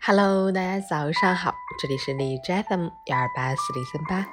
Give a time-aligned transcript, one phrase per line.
[0.00, 4.26] Hello，大家早上好，这里是荔枝 FM 幺二八四零三八，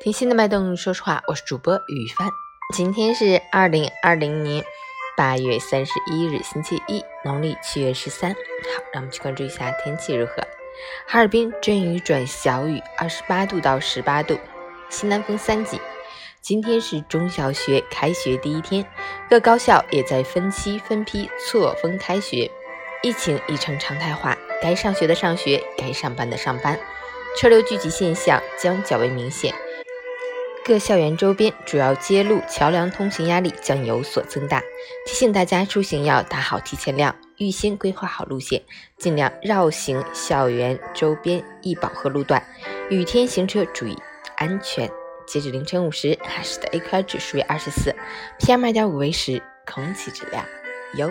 [0.00, 2.28] 听心的脉动，说实话，我是主播雨帆。
[2.74, 4.64] 今天是二零二零年
[5.16, 8.32] 八月三十一日，星期一，农历七月十三。
[8.32, 10.42] 好，让我们去关注一下天气如何。
[11.06, 14.38] 哈尔滨阵雨转小雨，二十八度到十八度，
[14.88, 15.80] 西南风三级。
[16.40, 18.84] 今天是中小学开学第一天，
[19.28, 22.50] 各高校也在分期分批错峰开学，
[23.02, 26.78] 疫情已成常态化，该上学的上学，该上班的上班，
[27.36, 29.54] 车流聚集现象将较为明显，
[30.64, 34.60] 各校园周边主要街路桥梁通行压力将有所增大，
[35.06, 38.62] 提醒大家出行要打好提前量，预先规划好路线，
[38.98, 42.44] 尽量绕行校园周边易饱和路段，
[42.90, 43.96] 雨天行车注意
[44.36, 44.90] 安全。
[45.26, 47.94] 截止凌晨五时，哈市的 AQI 指数为二十四
[48.40, 50.44] ，PM 二点五为十，空气质量
[50.96, 51.08] 优。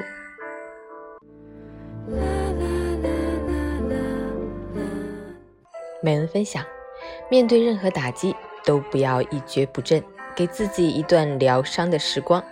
[6.01, 6.65] 美文分享：
[7.29, 10.03] 面对任何打击，都不要一蹶不振，
[10.35, 12.43] 给自己一段疗伤的时光，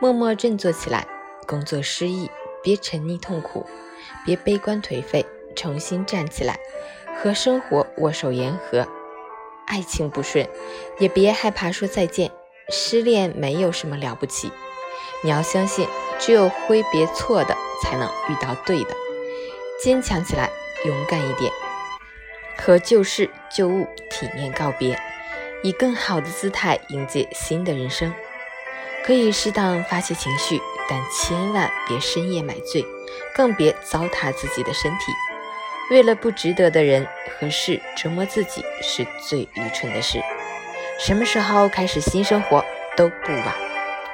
[0.00, 1.06] 默默振作起来。
[1.46, 2.28] 工作失意，
[2.62, 3.64] 别沉溺痛苦，
[4.24, 6.58] 别悲观颓废，重新站起来，
[7.22, 8.86] 和生活握手言和。
[9.66, 10.48] 爱情不顺，
[10.98, 12.32] 也别害怕说再见。
[12.68, 14.50] 失恋没有什么了不起，
[15.22, 15.86] 你要相信，
[16.18, 18.90] 只有挥别错的，才能遇到对的。
[19.80, 20.50] 坚强起来，
[20.84, 21.52] 勇敢一点，
[22.58, 24.98] 和旧事旧物体面告别，
[25.62, 28.12] 以更好的姿态迎接新的人生。
[29.04, 32.84] 可以适当发泄情绪，但千万别深夜买醉，
[33.34, 35.12] 更别糟蹋自己的身体。
[35.90, 37.06] 为了不值得的人
[37.38, 40.20] 和事折磨自己是最愚蠢的事。
[40.98, 42.64] 什么时候开始新生活
[42.96, 43.54] 都不晚，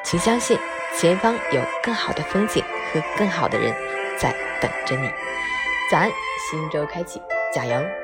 [0.04, 0.58] 请相信
[0.98, 3.72] 前方有更好的风景和更好的人
[4.18, 5.08] 在等着你。
[5.90, 6.10] 早安，
[6.50, 7.22] 新周开启，
[7.54, 8.01] 加油！